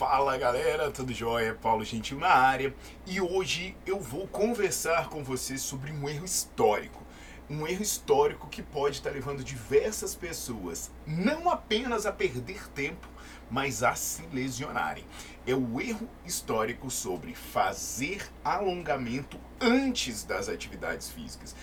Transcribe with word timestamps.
Fala 0.00 0.38
galera, 0.38 0.90
tudo 0.90 1.12
jóia? 1.12 1.54
Paulo 1.54 1.84
Gentil 1.84 2.18
na 2.18 2.30
área 2.30 2.74
e 3.06 3.20
hoje 3.20 3.76
eu 3.84 4.00
vou 4.00 4.26
conversar 4.26 5.10
com 5.10 5.22
vocês 5.22 5.60
sobre 5.60 5.92
um 5.92 6.08
erro 6.08 6.24
histórico. 6.24 7.04
Um 7.50 7.66
erro 7.66 7.82
histórico 7.82 8.48
que 8.48 8.62
pode 8.62 8.96
estar 8.96 9.10
levando 9.10 9.44
diversas 9.44 10.14
pessoas 10.14 10.90
não 11.06 11.50
apenas 11.50 12.06
a 12.06 12.12
perder 12.12 12.66
tempo, 12.70 13.06
mas 13.50 13.82
a 13.82 13.94
se 13.94 14.22
lesionarem. 14.32 15.04
É 15.46 15.54
o 15.54 15.78
erro 15.78 16.08
histórico 16.24 16.90
sobre 16.90 17.34
fazer 17.34 18.26
alongamento 18.42 19.38
antes 19.60 20.24
das 20.24 20.48
atividades 20.48 21.10
físicas. 21.10 21.54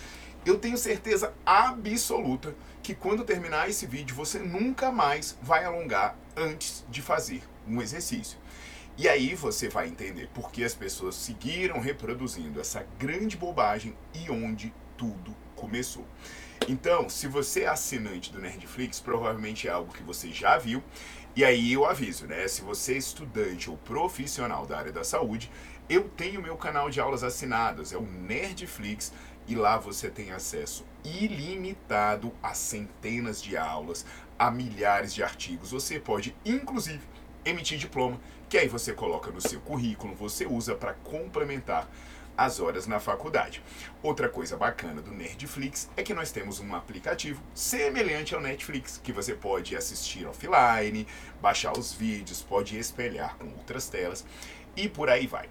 Eu 0.46 0.60
tenho 0.60 0.78
certeza 0.78 1.34
absoluta 1.44 2.56
que 2.84 2.94
quando 2.94 3.24
terminar 3.24 3.68
esse 3.68 3.88
vídeo 3.88 4.16
você 4.16 4.38
nunca 4.38 4.92
mais 4.92 5.36
vai 5.42 5.66
alongar 5.66 6.16
antes 6.36 6.86
de 6.88 7.02
fazer 7.02 7.42
um 7.68 7.82
exercício. 7.82 8.38
E 8.98 9.08
aí 9.08 9.36
você 9.36 9.70
vai 9.70 9.88
entender 9.88 10.28
por 10.34 10.52
que 10.52 10.64
as 10.64 10.74
pessoas 10.74 11.16
seguiram 11.16 11.80
reproduzindo 11.80 12.60
essa 12.60 12.86
grande 12.98 13.38
bobagem 13.38 13.96
e 14.14 14.30
onde 14.32 14.74
tudo 14.98 15.36
começou. 15.56 16.06
Então, 16.68 17.08
se 17.08 17.28
você 17.28 17.62
é 17.62 17.68
assinante 17.68 18.32
do 18.32 18.42
Nerdflix, 18.42 19.00
provavelmente 19.00 19.68
é 19.68 19.72
algo 19.72 19.94
que 19.94 20.02
você 20.02 20.32
já 20.32 20.58
viu. 20.58 20.84
E 21.36 21.46
aí 21.46 21.72
eu 21.72 21.86
aviso, 21.86 22.26
né? 22.26 22.48
Se 22.48 22.62
você 22.62 22.96
é 22.96 22.98
estudante 22.98 23.70
ou 23.70 23.78
profissional 23.78 24.66
da 24.66 24.80
área 24.80 24.92
da 24.92 25.04
saúde, 25.04 25.52
eu 25.88 26.10
tenho 26.10 26.42
meu 26.42 26.58
canal 26.58 26.90
de 26.90 27.00
aulas 27.00 27.24
assinadas, 27.24 27.94
é 27.94 27.98
o 27.98 28.02
Nerdflix, 28.02 29.14
e 29.48 29.56
lá 29.56 29.78
você 29.78 30.10
tem 30.10 30.32
acesso 30.32 30.86
ilimitado 31.06 32.34
a 32.42 32.54
centenas 32.54 33.42
de 33.42 33.56
aulas, 33.56 34.06
a 34.38 34.52
milhares 34.52 35.14
de 35.14 35.24
artigos. 35.24 35.72
Você 35.72 36.00
pode, 36.00 36.36
inclusive, 36.44 37.02
emitir 37.48 37.78
diploma, 37.78 38.20
que 38.50 38.58
aí 38.58 38.68
você 38.68 38.94
coloca 38.94 39.32
no 39.32 39.42
seu 39.42 39.60
currículo, 39.62 40.16
você 40.16 40.46
usa 40.46 40.76
para 40.76 40.94
complementar 40.94 41.90
as 42.38 42.60
horas 42.60 42.86
na 42.86 43.00
faculdade. 43.00 43.64
Outra 44.04 44.30
coisa 44.30 44.56
bacana 44.56 45.02
do 45.02 45.12
Nerdflix 45.12 45.90
é 45.98 46.04
que 46.04 46.14
nós 46.14 46.32
temos 46.32 46.60
um 46.60 46.76
aplicativo 46.76 47.42
semelhante 47.56 48.36
ao 48.36 48.42
Netflix, 48.42 49.02
que 49.04 49.12
você 49.12 49.34
pode 49.34 49.76
assistir 49.76 50.28
offline, 50.28 51.08
baixar 51.42 51.78
os 51.78 51.92
vídeos, 51.92 52.44
pode 52.44 52.78
espelhar 52.78 53.36
com 53.38 53.48
outras 53.48 53.90
telas 53.90 54.24
e 54.76 54.88
por 54.88 55.10
aí 55.10 55.26
vai. 55.26 55.50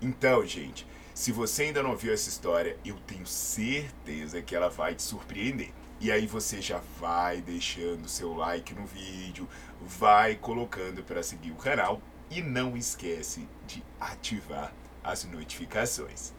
Então, 0.00 0.46
gente, 0.46 0.86
se 1.12 1.32
você 1.32 1.64
ainda 1.64 1.82
não 1.82 1.96
viu 1.96 2.12
essa 2.12 2.28
história, 2.28 2.78
eu 2.84 2.94
tenho 3.00 3.26
certeza 3.26 4.40
que 4.40 4.54
ela 4.54 4.68
vai 4.68 4.94
te 4.94 5.02
surpreender. 5.02 5.72
E 6.00 6.12
aí 6.12 6.28
você 6.28 6.62
já 6.62 6.80
vai 7.00 7.40
deixando 7.42 8.08
seu 8.08 8.32
like 8.32 8.72
no 8.72 8.86
vídeo, 8.86 9.48
vai 9.80 10.36
colocando 10.36 11.02
para 11.02 11.24
seguir 11.24 11.50
o 11.50 11.56
canal 11.56 12.00
e 12.30 12.40
não 12.40 12.76
esquece 12.76 13.48
de 13.66 13.82
ativar 13.98 14.72
as 15.02 15.24
notificações. 15.24 16.32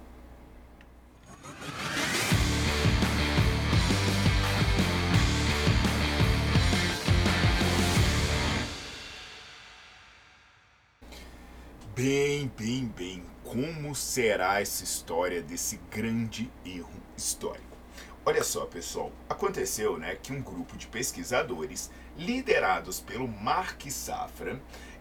Bem, 11.93 12.49
bem, 12.57 12.85
bem, 12.87 13.23
como 13.43 13.93
será 13.93 14.61
essa 14.61 14.85
história 14.85 15.41
desse 15.41 15.75
grande 15.91 16.49
erro 16.63 16.89
histórico? 17.17 17.68
Olha 18.25 18.43
só, 18.43 18.65
pessoal, 18.65 19.11
aconteceu 19.29 19.97
né, 19.97 20.15
que 20.21 20.33
um 20.33 20.41
grupo 20.41 20.77
de 20.77 20.87
pesquisadores, 20.87 21.89
liderados 22.17 22.99
pelo 22.99 23.27
Mark 23.27 23.81
Safran, 23.89 24.59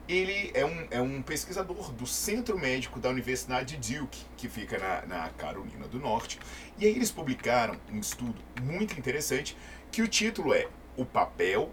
ele 0.08 0.50
é 0.54 0.64
um, 0.64 0.86
é 0.90 1.00
um 1.00 1.20
pesquisador 1.20 1.92
do 1.92 2.06
Centro 2.06 2.58
Médico 2.58 2.98
da 3.00 3.10
Universidade 3.10 3.76
de 3.76 3.98
Duke, 3.98 4.24
que 4.36 4.48
fica 4.48 4.78
na, 4.78 5.06
na 5.06 5.28
Carolina 5.30 5.86
do 5.88 5.98
Norte, 5.98 6.38
e 6.78 6.86
aí 6.86 6.92
eles 6.94 7.10
publicaram 7.10 7.78
um 7.92 7.98
estudo 7.98 8.40
muito 8.62 8.98
interessante 8.98 9.56
que 9.90 10.00
o 10.00 10.08
título 10.08 10.54
é 10.54 10.68
O 10.96 11.04
papel 11.04 11.70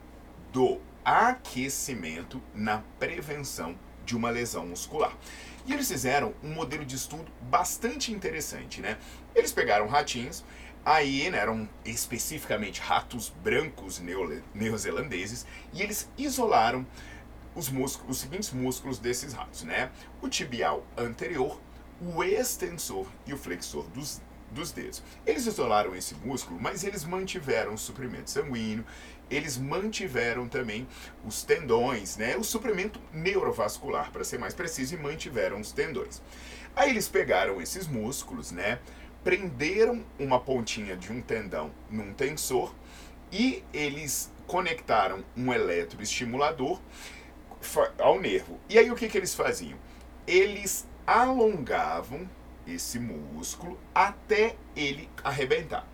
do 0.51 0.81
aquecimento 1.05 2.41
na 2.53 2.81
prevenção 2.99 3.77
de 4.03 4.15
uma 4.15 4.29
lesão 4.29 4.65
muscular. 4.65 5.15
E 5.65 5.73
eles 5.73 5.87
fizeram 5.87 6.33
um 6.43 6.49
modelo 6.49 6.85
de 6.85 6.95
estudo 6.95 7.31
bastante 7.41 8.11
interessante, 8.11 8.81
né? 8.81 8.97
Eles 9.33 9.51
pegaram 9.51 9.87
ratinhos 9.87 10.43
Aí 10.85 11.27
né, 11.31 11.39
eram 11.39 11.67
especificamente 11.83 12.79
ratos 12.79 13.33
brancos 13.43 13.99
neozelandeses 14.53 15.43
e 15.73 15.81
eles 15.81 16.07
isolaram 16.15 16.85
os, 17.55 17.69
músculos, 17.69 18.17
os 18.17 18.21
seguintes 18.21 18.51
músculos 18.51 18.99
desses 18.99 19.33
ratos, 19.33 19.63
né? 19.63 19.89
O 20.21 20.29
tibial 20.29 20.85
anterior, 20.95 21.59
o 21.99 22.23
extensor 22.23 23.07
e 23.25 23.33
o 23.33 23.37
flexor 23.37 23.87
dos, 23.87 24.21
dos 24.51 24.71
dedos. 24.71 25.01
Eles 25.25 25.47
isolaram 25.47 25.95
esse 25.95 26.13
músculo, 26.15 26.59
mas 26.61 26.83
eles 26.83 27.03
mantiveram 27.03 27.73
o 27.73 27.77
suprimento 27.77 28.29
sanguíneo, 28.29 28.85
eles 29.29 29.57
mantiveram 29.57 30.47
também 30.47 30.87
os 31.25 31.41
tendões, 31.41 32.17
né? 32.17 32.37
O 32.37 32.43
suprimento 32.43 33.01
neurovascular, 33.11 34.11
para 34.11 34.23
ser 34.23 34.37
mais 34.37 34.53
preciso, 34.53 34.93
e 34.93 34.97
mantiveram 34.97 35.59
os 35.59 35.71
tendões. 35.71 36.21
Aí 36.75 36.89
eles 36.89 37.07
pegaram 37.07 37.59
esses 37.61 37.87
músculos, 37.87 38.51
né? 38.51 38.79
Prenderam 39.25 40.05
uma 40.19 40.39
pontinha 40.39 40.95
de 40.95 41.11
um 41.11 41.19
tendão 41.19 41.71
num 41.89 42.13
tensor 42.13 42.71
e 43.31 43.63
eles 43.73 44.31
conectaram 44.45 45.25
um 45.35 45.51
eletroestimulador 45.51 46.79
ao 47.97 48.21
nervo. 48.21 48.59
E 48.69 48.77
aí 48.77 48.91
o 48.91 48.95
que, 48.95 49.07
que 49.07 49.17
eles 49.17 49.33
faziam? 49.33 49.79
Eles 50.27 50.87
alongavam 51.07 52.29
esse 52.67 52.99
músculo 52.99 53.79
até 53.95 54.55
ele 54.75 55.09
arrebentar. 55.23 55.87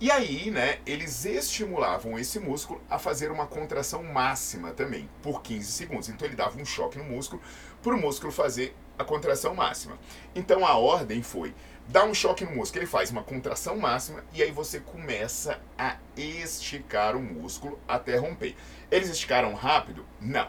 E 0.00 0.10
aí, 0.10 0.50
né, 0.50 0.78
eles 0.86 1.26
estimulavam 1.26 2.18
esse 2.18 2.40
músculo 2.40 2.80
a 2.88 2.98
fazer 2.98 3.30
uma 3.30 3.46
contração 3.46 4.02
máxima 4.02 4.70
também, 4.70 5.06
por 5.22 5.42
15 5.42 5.70
segundos. 5.70 6.08
Então 6.08 6.26
ele 6.26 6.34
dava 6.34 6.58
um 6.58 6.64
choque 6.64 6.96
no 6.96 7.04
músculo 7.04 7.42
para 7.82 7.94
o 7.94 8.00
músculo 8.00 8.32
fazer 8.32 8.74
a 8.98 9.04
contração 9.04 9.54
máxima. 9.54 9.98
Então 10.34 10.66
a 10.66 10.74
ordem 10.74 11.22
foi 11.22 11.54
dá 11.86 12.04
um 12.04 12.14
choque 12.14 12.44
no 12.44 12.52
músculo, 12.52 12.82
ele 12.82 12.90
faz 12.90 13.10
uma 13.10 13.22
contração 13.22 13.76
máxima 13.76 14.24
e 14.32 14.42
aí 14.42 14.52
você 14.52 14.80
começa 14.80 15.60
a 15.76 15.96
esticar 16.16 17.16
o 17.16 17.20
músculo 17.20 17.78
até 17.86 18.16
romper. 18.16 18.54
Eles 18.90 19.10
esticaram 19.10 19.54
rápido? 19.54 20.06
Não. 20.20 20.48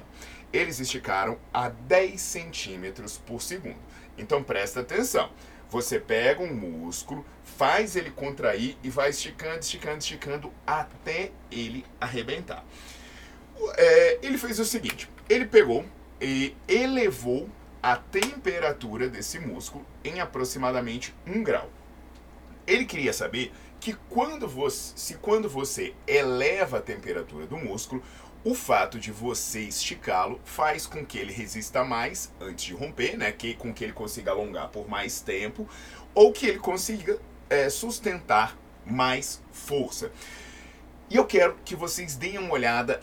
Eles 0.54 0.80
esticaram 0.80 1.38
a 1.54 1.70
10 1.70 2.22
centímetros 2.22 3.18
por 3.18 3.42
segundo. 3.42 3.80
Então 4.22 4.44
presta 4.44 4.82
atenção. 4.82 5.32
Você 5.70 6.00
pega 6.00 6.42
um 6.44 6.54
músculo, 6.54 7.26
faz 7.44 7.96
ele 7.96 8.12
contrair 8.12 8.78
e 8.84 8.90
vai 8.90 9.10
esticando, 9.10 9.60
esticando, 9.60 9.98
esticando 9.98 10.54
até 10.66 11.32
ele 11.52 11.84
arrebentar. 12.00 12.64
É, 13.76 14.20
ele 14.22 14.38
fez 14.38 14.60
o 14.60 14.66
seguinte: 14.66 15.10
ele 15.28 15.46
pegou 15.46 15.86
e 16.22 16.56
elevou 16.68 17.50
a 17.82 17.96
temperatura 17.96 19.10
desse 19.10 19.40
músculo 19.40 19.86
em 20.04 20.20
aproximadamente 20.20 21.16
1 21.26 21.44
grau. 21.44 21.70
Ele 22.68 22.86
queria 22.86 23.12
saber 23.12 23.52
que 23.80 23.94
quando 24.08 24.48
você, 24.48 24.94
se 24.96 25.16
quando 25.16 25.50
você 25.50 25.96
eleva 26.06 26.78
a 26.78 26.82
temperatura 26.82 27.48
do 27.48 27.58
músculo, 27.58 28.04
o 28.44 28.56
fato 28.56 29.00
de 29.00 29.12
você 29.12 29.62
esticá-lo 29.62 30.40
faz 30.44 30.88
com 30.88 31.06
que 31.06 31.18
ele 31.18 31.32
resista 31.32 31.84
mais 31.84 32.32
antes 32.40 32.66
de 32.66 32.74
romper, 32.74 33.18
né? 33.18 33.32
Que, 33.32 33.54
com 33.54 33.74
que 33.74 33.84
ele 33.84 33.94
consiga 33.94 34.32
alongar 34.32 34.70
por 34.70 34.88
mais 34.90 35.22
tempo, 35.22 35.68
ou 36.14 36.32
que 36.32 36.48
ele 36.48 36.60
consiga 36.60 37.20
é, 37.50 37.70
sustentar 37.70 38.58
mais 38.86 39.42
força. 39.52 40.12
E 41.10 41.16
eu 41.16 41.26
quero 41.26 41.56
que 41.64 41.76
vocês 41.76 42.16
deem 42.16 42.38
uma 42.38 42.54
olhada 42.54 43.00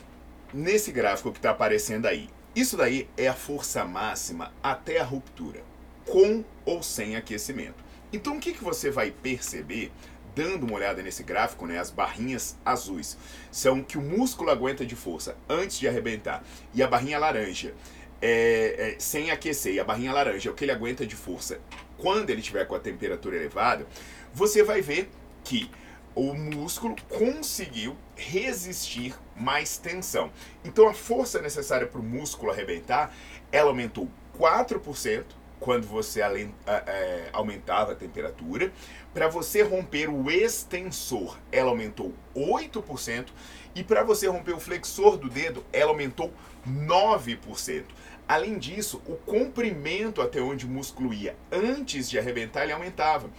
nesse 0.53 0.91
gráfico 0.91 1.31
que 1.31 1.39
está 1.39 1.51
aparecendo 1.51 2.07
aí. 2.07 2.29
Isso 2.57 2.77
daí 2.77 3.09
é 3.17 3.29
a 3.29 3.35
força 3.35 3.85
máxima 3.85 4.53
até 4.63 4.99
a 4.99 5.05
ruptura, 5.05 5.63
com 6.05 6.43
ou 6.65 6.83
sem 6.83 7.15
aquecimento. 7.15 7.85
Então 8.13 8.39
o 8.39 8.41
que, 8.41 8.55
que 8.55 8.65
você 8.65 8.91
vai 8.91 9.11
perceber 9.11 9.93
dando 10.39 10.67
uma 10.67 10.77
olhada 10.77 11.03
nesse 11.03 11.25
gráfico, 11.25 11.67
né, 11.67 11.81
as 11.81 11.91
barrinhas 11.91 12.57
azuis 12.65 13.19
são 13.51 13.83
que 13.83 13.99
o 13.99 14.01
músculo 14.01 14.51
aguenta 14.51 14.87
de 14.87 14.95
força 14.95 15.37
antes 15.49 15.81
de 15.81 15.89
arrebentar 15.89 16.45
e 16.73 16.81
a 16.81 16.87
barrinha 16.87 17.19
laranja 17.19 17.75
é, 18.23 18.95
é, 18.95 19.01
sem 19.01 19.33
aquecer 19.33 19.75
e 19.75 19.81
a 19.81 19.85
barrinha 19.85 20.13
laranja 20.13 20.49
é 20.49 20.53
o 20.53 20.55
que 20.55 20.65
ele 20.65 20.71
aguenta 20.71 21.05
de 21.05 21.17
força 21.17 21.61
quando 21.97 22.31
ele 22.31 22.39
estiver 22.39 22.65
com 22.69 22.77
a 22.77 22.79
temperatura 22.79 23.35
elevada, 23.35 23.85
você 24.33 24.63
vai 24.63 24.81
ver 24.81 25.11
que 25.43 25.69
o 26.15 26.33
músculo 26.33 26.95
conseguiu 27.09 27.97
resistir 28.15 29.17
mais 29.35 29.77
tensão. 29.77 30.31
Então 30.65 30.89
a 30.89 30.95
força 30.95 31.43
necessária 31.43 31.89
para 31.89 32.01
o 32.01 32.05
músculo 32.05 32.53
arrebentar, 32.53 33.13
ela 33.51 33.71
aumentou 33.71 34.09
4% 34.39 35.25
quando 35.61 35.87
você 35.87 36.21
é, 36.21 37.29
aumentava 37.33 37.93
a 37.93 37.95
temperatura. 37.95 38.73
Para 39.13 39.29
você 39.29 39.63
romper 39.63 40.09
o 40.09 40.31
extensor, 40.31 41.39
ela 41.51 41.71
aumentou 41.71 42.15
8%. 42.35 43.27
E 43.75 43.83
para 43.83 44.03
você 44.03 44.27
romper 44.27 44.53
o 44.53 44.61
flexor 44.61 45.17
do 45.17 45.29
dedo, 45.29 45.65
ela 45.73 45.91
aumentou 45.91 46.33
9%. 46.67 47.85
Além 48.27 48.59
disso, 48.59 49.01
o 49.07 49.15
comprimento 49.15 50.21
até 50.21 50.41
onde 50.41 50.67
o 50.67 50.69
músculo 50.69 51.15
ia 51.15 51.35
antes 51.51 52.11
de 52.11 52.19
arrebentar, 52.19 52.65
ele 52.65 52.73
aumentava. 52.73 53.31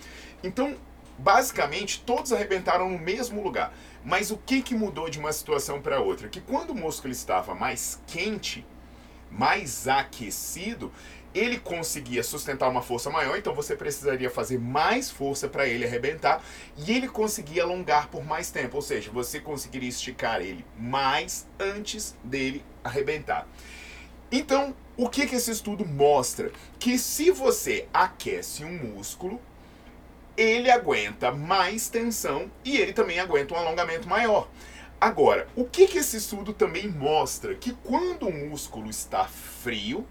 Então, 0.44 0.76
basicamente, 1.18 2.02
todos 2.02 2.34
arrebentaram 2.34 2.90
no 2.90 2.98
mesmo 2.98 3.44
lugar. 3.44 3.74
Mas 4.04 4.32
o 4.32 4.38
que, 4.38 4.62
que 4.62 4.74
mudou 4.74 5.10
de 5.10 5.20
uma 5.20 5.32
situação 5.32 5.82
para 5.82 6.00
outra? 6.00 6.28
Que 6.28 6.42
quando 6.42 6.72
o 6.72 6.76
músculo 6.76 7.12
estava 7.12 7.54
mais 7.54 8.02
quente, 8.08 8.66
mais 9.30 9.88
aquecido, 9.88 10.92
ele 11.34 11.60
conseguia 11.60 12.24
sustentar 12.24 12.70
uma 12.70 12.82
força 12.82 13.10
maior, 13.10 13.38
então 13.38 13.54
você 13.54 13.76
precisaria 13.76 14.30
fazer 14.30 14.60
mais 14.60 15.12
força 15.12 15.48
para 15.48 15.68
ele 15.68 15.86
arrebentar, 15.86 16.44
e 16.78 16.92
ele 16.92 17.08
conseguia 17.08 17.64
alongar 17.64 18.08
por 18.10 18.24
mais 18.26 18.50
tempo, 18.50 18.78
ou 18.78 18.82
seja, 18.82 19.12
você 19.12 19.40
conseguiria 19.40 19.90
esticar 19.90 20.42
ele 20.42 20.66
mais 20.78 21.48
antes 21.60 22.16
dele 22.24 22.64
arrebentar. 22.84 23.48
Então, 24.32 24.76
o 24.96 25.10
que, 25.10 25.26
que 25.26 25.36
esse 25.36 25.52
estudo 25.52 25.86
mostra? 25.86 26.52
Que 26.78 26.98
se 26.98 27.32
você 27.32 27.88
aquece 27.94 28.64
um 28.64 28.72
músculo, 28.72 29.42
ele 30.38 30.70
aguenta 30.70 31.32
mais 31.32 31.90
tensão 31.90 32.50
e 32.64 32.78
ele 32.78 32.94
também 32.94 33.20
aguenta 33.20 33.54
um 33.54 33.58
alongamento 33.58 34.08
maior. 34.08 34.48
Agora, 35.02 35.48
o 35.56 35.64
que, 35.64 35.88
que 35.88 35.98
esse 35.98 36.18
estudo 36.18 36.54
também 36.54 36.88
mostra? 36.88 37.56
Que 37.56 37.74
quando 37.74 38.28
o 38.28 38.34
músculo 38.34 38.90
está 38.90 39.26
frio, 39.26 40.06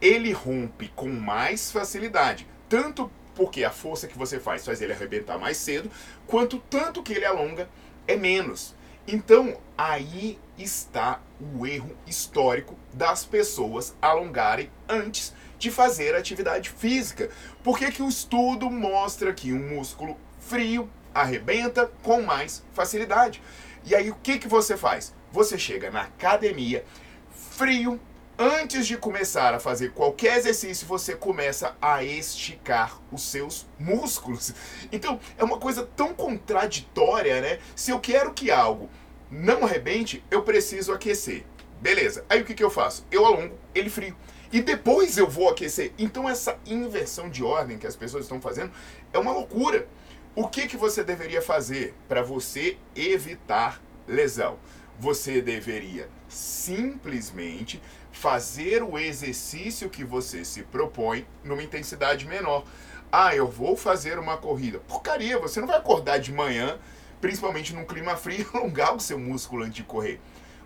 ele 0.00 0.32
rompe 0.32 0.88
com 0.94 1.08
mais 1.08 1.70
facilidade. 1.70 2.46
Tanto 2.68 3.10
porque 3.34 3.64
a 3.64 3.70
força 3.70 4.06
que 4.06 4.18
você 4.18 4.38
faz 4.38 4.64
faz 4.64 4.80
ele 4.80 4.92
arrebentar 4.92 5.38
mais 5.38 5.56
cedo, 5.56 5.90
quanto 6.26 6.58
tanto 6.58 7.02
que 7.02 7.12
ele 7.12 7.24
alonga 7.24 7.68
é 8.06 8.16
menos. 8.16 8.74
Então, 9.06 9.56
aí 9.76 10.38
está 10.58 11.20
o 11.40 11.66
erro 11.66 11.96
histórico 12.06 12.76
das 12.92 13.24
pessoas 13.24 13.94
alongarem 14.00 14.70
antes 14.88 15.34
de 15.58 15.70
fazer 15.70 16.14
atividade 16.14 16.70
física. 16.70 17.30
Por 17.62 17.78
que, 17.78 17.90
que 17.90 18.02
o 18.02 18.08
estudo 18.08 18.70
mostra 18.70 19.32
que 19.32 19.52
um 19.52 19.74
músculo 19.74 20.16
frio 20.38 20.88
arrebenta 21.14 21.90
com 22.02 22.22
mais 22.22 22.64
facilidade? 22.72 23.42
E 23.84 23.94
aí 23.94 24.10
o 24.10 24.16
que, 24.16 24.38
que 24.38 24.48
você 24.48 24.76
faz? 24.76 25.14
Você 25.32 25.58
chega 25.58 25.90
na 25.90 26.02
academia 26.02 26.84
frio, 27.30 28.00
antes 28.40 28.86
de 28.86 28.96
começar 28.96 29.52
a 29.52 29.60
fazer 29.60 29.92
qualquer 29.92 30.38
exercício, 30.38 30.86
você 30.86 31.14
começa 31.14 31.76
a 31.80 32.02
esticar 32.02 32.98
os 33.12 33.22
seus 33.22 33.66
músculos. 33.78 34.54
Então, 34.90 35.20
é 35.36 35.44
uma 35.44 35.58
coisa 35.58 35.86
tão 35.94 36.14
contraditória, 36.14 37.42
né? 37.42 37.58
Se 37.76 37.90
eu 37.90 38.00
quero 38.00 38.32
que 38.32 38.50
algo 38.50 38.88
não 39.30 39.66
arrebente, 39.66 40.24
eu 40.30 40.42
preciso 40.42 40.90
aquecer. 40.90 41.44
Beleza. 41.82 42.24
Aí 42.30 42.40
o 42.40 42.44
que, 42.46 42.54
que 42.54 42.64
eu 42.64 42.70
faço? 42.70 43.06
Eu 43.10 43.26
alongo 43.26 43.58
ele 43.74 43.90
frio. 43.90 44.16
E 44.50 44.62
depois 44.62 45.18
eu 45.18 45.28
vou 45.28 45.50
aquecer. 45.50 45.92
Então, 45.98 46.26
essa 46.26 46.58
inversão 46.64 47.28
de 47.28 47.44
ordem 47.44 47.76
que 47.76 47.86
as 47.86 47.94
pessoas 47.94 48.24
estão 48.24 48.40
fazendo 48.40 48.72
é 49.12 49.18
uma 49.18 49.32
loucura. 49.32 49.86
O 50.34 50.48
que, 50.48 50.66
que 50.66 50.78
você 50.78 51.04
deveria 51.04 51.42
fazer 51.42 51.94
para 52.08 52.22
você 52.22 52.78
evitar 52.96 53.82
lesão? 54.08 54.58
Você 54.98 55.42
deveria 55.42 56.08
simplesmente 56.28 57.80
fazer 58.12 58.82
o 58.82 58.98
exercício 58.98 59.88
que 59.88 60.04
você 60.04 60.44
se 60.44 60.62
propõe 60.62 61.26
numa 61.44 61.62
intensidade 61.62 62.26
menor. 62.26 62.64
Ah, 63.10 63.34
eu 63.34 63.46
vou 63.46 63.76
fazer 63.76 64.18
uma 64.18 64.36
corrida. 64.36 64.78
Porcaria, 64.80 65.38
você 65.38 65.60
não 65.60 65.66
vai 65.66 65.78
acordar 65.78 66.18
de 66.18 66.32
manhã, 66.32 66.78
principalmente 67.20 67.74
num 67.74 67.84
clima 67.84 68.16
frio, 68.16 68.46
e 68.46 68.46
alongar 68.56 68.94
o 68.94 69.00
seu 69.00 69.18
músculo 69.18 69.64
antes 69.64 69.76
de 69.76 69.82
correr. 69.82 70.20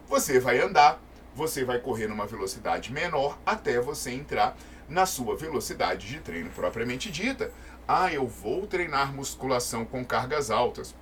Você 0.09 0.39
vai 0.39 0.61
andar, 0.61 1.01
você 1.35 1.65
vai 1.65 1.79
correr 1.79 2.07
numa 2.07 2.27
velocidade 2.27 2.93
menor 2.93 3.39
até 3.47 3.81
você 3.81 4.11
entrar 4.11 4.57
na 4.89 5.07
sua 5.07 5.37
velocidade 5.37 6.07
de 6.07 6.21
treino 6.21 6.51
propriamente 6.51 7.11
dita. 7.11 7.51
Ah, 7.89 8.13
eu 8.13 8.27
vou 8.27 8.67
treinar 8.67 9.15
musculação 9.15 9.85
com 9.85 10.05
cargas 10.05 10.51
altas 10.51 10.95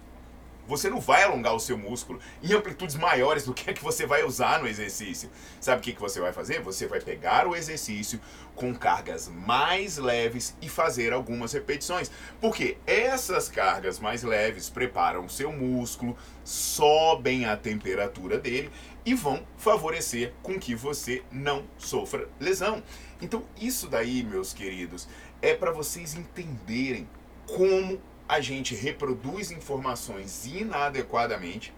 você 0.67 0.89
não 0.89 1.01
vai 1.01 1.23
alongar 1.23 1.55
o 1.55 1.61
seu 1.61 1.77
músculo 1.77 2.21
em 2.43 2.53
amplitudes 2.53 2.97
maiores 2.97 3.45
do 3.45 3.55
que 3.55 3.71
a 3.71 3.75
que 3.75 3.83
você 3.83 4.07
vai 4.07 4.25
usar 4.25 4.61
no 4.61 4.69
exercício. 4.69 5.31
Sabe 5.61 5.81
o 5.81 5.83
que, 5.83 5.93
que 5.93 6.01
você 6.01 6.21
vai 6.21 6.33
fazer? 6.33 6.61
Você 6.63 6.87
vai 6.87 7.01
pegar 7.01 7.47
o 7.47 7.57
exercício 7.57 8.21
com 8.55 8.75
cargas 8.75 9.29
mais 9.29 9.97
leves 9.99 10.57
e 10.61 10.69
fazer 10.69 11.13
algumas 11.13 11.53
repetições. 11.53 12.11
Porque 12.41 12.79
essas 12.87 13.49
cargas 13.49 13.99
mais 13.99 14.23
leves 14.23 14.71
preparam 14.71 15.25
o 15.25 15.31
seu 15.31 15.53
músculo, 15.53 16.17
sobem 16.45 17.45
a 17.45 17.57
temperatura 17.57 18.39
dele 18.39 18.71
e 19.05 19.15
vão 19.15 19.45
favorecer 19.57 20.33
com 20.43 20.59
que 20.59 20.75
você 20.75 21.23
não 21.31 21.65
sofra 21.77 22.29
lesão. 22.39 22.83
Então, 23.21 23.45
isso 23.61 23.89
daí, 23.89 24.23
meus 24.23 24.53
queridos, 24.53 25.09
é 25.41 25.55
para 25.55 25.73
vocês 25.73 26.15
entenderem 26.15 27.09
como 27.47 28.01
a 28.33 28.41
gente 28.41 28.75
reproduz 28.75 29.51
informações 29.51 30.47
inadequadamente, 30.47 31.71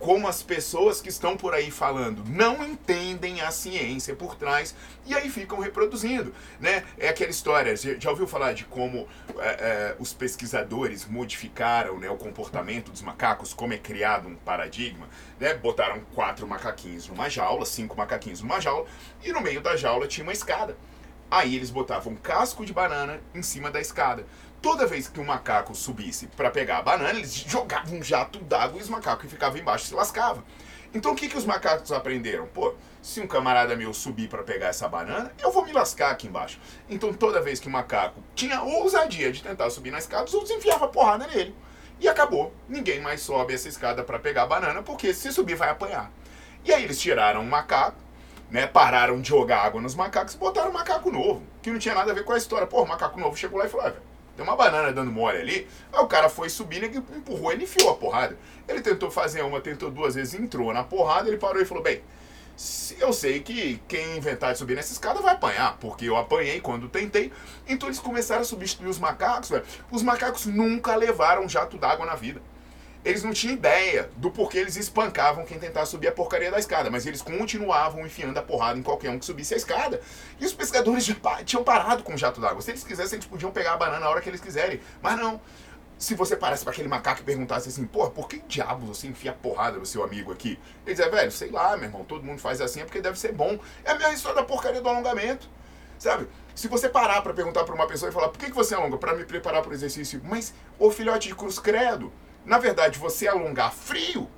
como 0.00 0.26
as 0.26 0.42
pessoas 0.42 1.00
que 1.00 1.08
estão 1.08 1.36
por 1.36 1.54
aí 1.54 1.70
falando 1.70 2.24
não 2.26 2.64
entendem 2.64 3.40
a 3.40 3.52
ciência 3.52 4.16
por 4.16 4.34
trás 4.34 4.74
e 5.06 5.14
aí 5.14 5.30
ficam 5.30 5.60
reproduzindo, 5.60 6.34
né? 6.58 6.82
É 6.98 7.08
aquela 7.08 7.30
história, 7.30 7.76
já 7.76 8.10
ouviu 8.10 8.26
falar 8.26 8.52
de 8.52 8.64
como 8.64 9.06
é, 9.38 9.48
é, 9.48 9.96
os 10.00 10.12
pesquisadores 10.12 11.06
modificaram 11.06 12.00
né, 12.00 12.10
o 12.10 12.16
comportamento 12.16 12.90
dos 12.90 13.00
macacos, 13.00 13.54
como 13.54 13.74
é 13.74 13.78
criado 13.78 14.26
um 14.26 14.34
paradigma, 14.34 15.08
né? 15.38 15.54
Botaram 15.54 16.00
quatro 16.16 16.48
macaquinhos 16.48 17.06
numa 17.06 17.28
jaula, 17.28 17.64
cinco 17.64 17.96
macaquinhos 17.96 18.42
numa 18.42 18.58
jaula 18.58 18.86
e 19.22 19.30
no 19.30 19.40
meio 19.40 19.60
da 19.60 19.76
jaula 19.76 20.08
tinha 20.08 20.24
uma 20.24 20.32
escada. 20.32 20.76
Aí 21.30 21.54
eles 21.54 21.70
botavam 21.70 22.12
um 22.12 22.16
casco 22.16 22.66
de 22.66 22.72
banana 22.72 23.20
em 23.32 23.42
cima 23.42 23.70
da 23.70 23.80
escada 23.80 24.26
toda 24.62 24.86
vez 24.86 25.08
que 25.08 25.20
um 25.20 25.24
macaco 25.24 25.74
subisse 25.74 26.28
para 26.28 26.50
pegar 26.50 26.78
a 26.78 26.82
banana, 26.82 27.18
eles 27.18 27.34
jogavam 27.34 27.98
um 27.98 28.02
jato 28.02 28.38
d'água 28.38 28.78
e 28.78 28.82
os 28.82 28.88
macacos 28.88 29.24
que 29.24 29.28
ficavam 29.28 29.58
embaixo 29.58 29.86
se 29.86 29.94
lascavam. 29.94 30.44
Então 30.94 31.12
o 31.12 31.16
que, 31.16 31.28
que 31.28 31.36
os 31.36 31.44
macacos 31.44 31.90
aprenderam? 31.90 32.46
Pô, 32.46 32.74
se 33.02 33.20
um 33.20 33.26
camarada 33.26 33.74
meu 33.74 33.92
subir 33.92 34.28
para 34.28 34.42
pegar 34.44 34.68
essa 34.68 34.88
banana, 34.88 35.32
eu 35.42 35.50
vou 35.50 35.64
me 35.64 35.72
lascar 35.72 36.10
aqui 36.10 36.28
embaixo. 36.28 36.60
Então 36.88 37.12
toda 37.12 37.40
vez 37.40 37.58
que 37.58 37.66
o 37.66 37.70
macaco 37.70 38.22
tinha 38.34 38.62
ousadia 38.62 39.32
de 39.32 39.42
tentar 39.42 39.68
subir 39.70 39.90
na 39.90 39.98
escada, 39.98 40.24
os 40.24 40.34
outros 40.34 40.52
enfiavam 40.52 40.88
porrada 40.88 41.26
nele. 41.26 41.54
E 41.98 42.08
acabou. 42.08 42.54
Ninguém 42.68 43.00
mais 43.00 43.20
sobe 43.20 43.54
essa 43.54 43.68
escada 43.68 44.04
para 44.04 44.18
pegar 44.18 44.44
a 44.44 44.46
banana, 44.46 44.82
porque 44.82 45.12
se 45.12 45.32
subir 45.32 45.56
vai 45.56 45.70
apanhar. 45.70 46.10
E 46.64 46.72
aí 46.72 46.84
eles 46.84 47.00
tiraram 47.00 47.40
o 47.40 47.46
macaco, 47.46 47.96
né, 48.50 48.66
pararam 48.66 49.20
de 49.20 49.28
jogar 49.28 49.64
água 49.64 49.80
nos 49.80 49.94
macacos 49.94 50.34
e 50.34 50.36
botaram 50.36 50.70
um 50.70 50.74
macaco 50.74 51.10
novo, 51.10 51.42
que 51.62 51.70
não 51.70 51.78
tinha 51.78 51.94
nada 51.94 52.12
a 52.12 52.14
ver 52.14 52.24
com 52.24 52.32
a 52.32 52.38
história. 52.38 52.66
Pô, 52.66 52.82
o 52.82 52.86
macaco 52.86 53.18
novo 53.18 53.36
chegou 53.36 53.58
lá 53.58 53.66
e 53.66 53.68
falou, 53.68 53.86
ah, 53.86 53.90
velho, 53.90 54.11
tem 54.36 54.44
uma 54.44 54.56
banana 54.56 54.92
dando 54.92 55.10
mole 55.10 55.38
ali. 55.38 55.68
Aí 55.92 56.00
o 56.00 56.06
cara 56.06 56.28
foi 56.28 56.48
subindo 56.48 56.86
e 56.86 57.16
empurrou, 57.16 57.52
ele 57.52 57.64
enfiou 57.64 57.90
a 57.90 57.94
porrada. 57.94 58.36
Ele 58.66 58.80
tentou 58.80 59.10
fazer 59.10 59.42
uma, 59.42 59.60
tentou 59.60 59.90
duas 59.90 60.14
vezes, 60.14 60.34
entrou 60.34 60.72
na 60.72 60.84
porrada, 60.84 61.28
ele 61.28 61.36
parou 61.36 61.60
e 61.60 61.64
falou: 61.64 61.82
Bem, 61.82 62.02
eu 62.98 63.12
sei 63.12 63.40
que 63.40 63.80
quem 63.88 64.16
inventar 64.16 64.52
de 64.52 64.58
subir 64.58 64.76
nessa 64.76 64.92
escada 64.92 65.20
vai 65.20 65.34
apanhar, 65.34 65.76
porque 65.78 66.06
eu 66.06 66.16
apanhei 66.16 66.60
quando 66.60 66.88
tentei. 66.88 67.32
Então 67.66 67.88
eles 67.88 67.98
começaram 67.98 68.42
a 68.42 68.44
substituir 68.44 68.88
os 68.88 68.98
macacos, 68.98 69.50
velho. 69.50 69.64
Os 69.90 70.02
macacos 70.02 70.46
nunca 70.46 70.94
levaram 70.94 71.48
jato 71.48 71.76
d'água 71.76 72.06
na 72.06 72.14
vida. 72.14 72.40
Eles 73.04 73.24
não 73.24 73.32
tinham 73.32 73.54
ideia 73.54 74.08
do 74.16 74.30
porquê 74.30 74.58
eles 74.58 74.76
espancavam 74.76 75.44
quem 75.44 75.58
tentasse 75.58 75.90
subir 75.90 76.08
a 76.08 76.12
porcaria 76.12 76.50
da 76.50 76.58
escada, 76.58 76.88
mas 76.88 77.04
eles 77.04 77.20
continuavam 77.20 78.06
enfiando 78.06 78.38
a 78.38 78.42
porrada 78.42 78.78
em 78.78 78.82
qualquer 78.82 79.10
um 79.10 79.18
que 79.18 79.24
subisse 79.24 79.54
a 79.54 79.56
escada. 79.56 80.00
E 80.38 80.46
os 80.46 80.52
pescadores 80.52 81.04
já 81.04 81.14
tinham 81.44 81.64
parado 81.64 82.04
com 82.04 82.14
o 82.14 82.18
jato 82.18 82.40
d'água. 82.40 82.62
Se 82.62 82.70
eles 82.70 82.84
quisessem, 82.84 83.16
eles 83.16 83.26
podiam 83.26 83.50
pegar 83.50 83.72
a 83.72 83.76
banana 83.76 84.06
a 84.06 84.10
hora 84.10 84.20
que 84.20 84.28
eles 84.28 84.40
quiserem, 84.40 84.80
mas 85.02 85.16
não. 85.18 85.40
Se 85.98 86.14
você 86.14 86.36
parasse 86.36 86.64
para 86.64 86.72
aquele 86.72 86.88
macaco 86.88 87.20
e 87.20 87.24
perguntasse 87.24 87.68
assim, 87.68 87.86
porra, 87.86 88.10
por 88.10 88.28
que 88.28 88.40
diabos 88.48 88.88
você 88.88 89.06
enfia 89.06 89.30
a 89.30 89.34
porrada 89.34 89.78
no 89.78 89.86
seu 89.86 90.02
amigo 90.02 90.32
aqui? 90.32 90.58
Ele 90.84 90.96
dizia, 90.96 91.10
velho, 91.10 91.30
sei 91.30 91.50
lá, 91.50 91.76
meu 91.76 91.86
irmão, 91.86 92.04
todo 92.04 92.24
mundo 92.24 92.40
faz 92.40 92.60
assim 92.60 92.80
é 92.80 92.84
porque 92.84 93.00
deve 93.00 93.18
ser 93.18 93.32
bom. 93.32 93.58
É 93.84 93.92
a 93.92 93.94
mesma 93.94 94.14
história 94.14 94.40
da 94.40 94.44
porcaria 94.44 94.80
do 94.80 94.88
alongamento. 94.88 95.48
Sabe? 95.98 96.28
Se 96.56 96.66
você 96.66 96.88
parar 96.88 97.22
para 97.22 97.32
perguntar 97.32 97.62
para 97.62 97.74
uma 97.74 97.86
pessoa 97.86 98.10
e 98.10 98.12
falar, 98.12 98.28
por 98.28 98.38
que, 98.38 98.46
que 98.46 98.52
você 98.52 98.74
alonga? 98.74 98.98
Para 98.98 99.14
me 99.14 99.24
preparar 99.24 99.62
para 99.62 99.70
o 99.70 99.74
exercício. 99.74 100.20
Mas, 100.24 100.52
ô 100.76 100.90
filhote 100.90 101.28
de 101.28 101.34
cruz 101.36 101.60
credo, 101.60 102.12
na 102.44 102.58
verdade, 102.58 102.98
você 102.98 103.28
alongar 103.28 103.72
frio 103.72 104.28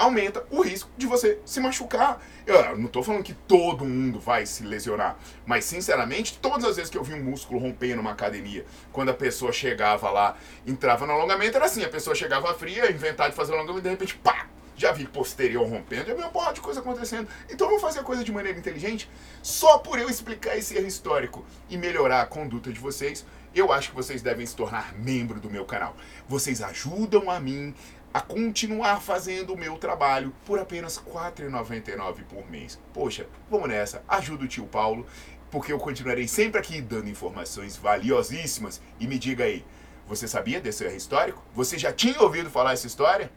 aumenta 0.00 0.44
o 0.50 0.62
risco 0.62 0.90
de 0.96 1.06
você 1.06 1.38
se 1.44 1.60
machucar. 1.60 2.22
Eu 2.46 2.76
não 2.78 2.86
estou 2.86 3.02
falando 3.02 3.22
que 3.22 3.34
todo 3.34 3.84
mundo 3.84 4.18
vai 4.18 4.46
se 4.46 4.62
lesionar, 4.64 5.18
mas 5.44 5.64
sinceramente, 5.66 6.38
todas 6.38 6.64
as 6.64 6.76
vezes 6.76 6.90
que 6.90 6.96
eu 6.96 7.04
vi 7.04 7.12
um 7.12 7.22
músculo 7.22 7.60
romper 7.60 7.94
numa 7.94 8.12
academia, 8.12 8.64
quando 8.92 9.10
a 9.10 9.14
pessoa 9.14 9.52
chegava 9.52 10.10
lá, 10.10 10.36
entrava 10.66 11.06
no 11.06 11.12
alongamento, 11.12 11.56
era 11.56 11.66
assim: 11.66 11.84
a 11.84 11.88
pessoa 11.88 12.16
chegava 12.16 12.52
fria, 12.54 12.90
inventar 12.90 13.28
de 13.28 13.36
fazer 13.36 13.52
alongamento 13.52 13.80
e 13.80 13.82
de 13.82 13.90
repente, 13.90 14.14
pá! 14.16 14.46
Já 14.80 14.92
vi 14.92 15.06
posterior 15.06 15.68
rompendo, 15.68 16.06
já 16.06 16.14
vi 16.14 16.22
uma 16.22 16.30
porra 16.30 16.54
de 16.54 16.60
coisa 16.62 16.80
acontecendo. 16.80 17.28
Então 17.50 17.66
vamos 17.66 17.82
fazer 17.82 18.00
a 18.00 18.02
coisa 18.02 18.24
de 18.24 18.32
maneira 18.32 18.58
inteligente. 18.58 19.10
Só 19.42 19.76
por 19.76 19.98
eu 19.98 20.08
explicar 20.08 20.56
esse 20.56 20.74
erro 20.74 20.86
histórico 20.86 21.44
e 21.68 21.76
melhorar 21.76 22.22
a 22.22 22.26
conduta 22.26 22.72
de 22.72 22.80
vocês, 22.80 23.26
eu 23.54 23.70
acho 23.74 23.90
que 23.90 23.94
vocês 23.94 24.22
devem 24.22 24.46
se 24.46 24.56
tornar 24.56 24.94
membro 24.94 25.38
do 25.38 25.50
meu 25.50 25.66
canal. 25.66 25.94
Vocês 26.26 26.62
ajudam 26.62 27.30
a 27.30 27.38
mim 27.38 27.74
a 28.14 28.22
continuar 28.22 29.02
fazendo 29.02 29.52
o 29.52 29.58
meu 29.58 29.76
trabalho 29.76 30.34
por 30.46 30.58
apenas 30.58 30.96
R$ 30.96 31.12
4,99 31.12 32.24
por 32.24 32.50
mês. 32.50 32.80
Poxa, 32.94 33.26
vamos 33.50 33.68
nessa, 33.68 34.02
ajuda 34.08 34.44
o 34.44 34.48
tio 34.48 34.64
Paulo, 34.64 35.06
porque 35.50 35.74
eu 35.74 35.78
continuarei 35.78 36.26
sempre 36.26 36.58
aqui 36.58 36.80
dando 36.80 37.10
informações 37.10 37.76
valiosíssimas. 37.76 38.80
E 38.98 39.06
me 39.06 39.18
diga 39.18 39.44
aí, 39.44 39.62
você 40.08 40.26
sabia 40.26 40.58
desse 40.58 40.84
erro 40.84 40.96
histórico? 40.96 41.44
Você 41.54 41.76
já 41.76 41.92
tinha 41.92 42.22
ouvido 42.22 42.48
falar 42.48 42.72
essa 42.72 42.86
história? 42.86 43.30